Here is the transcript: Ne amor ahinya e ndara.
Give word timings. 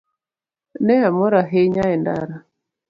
Ne 0.85 0.95
amor 1.07 1.33
ahinya 1.41 1.83
e 1.95 1.97
ndara. 2.01 2.35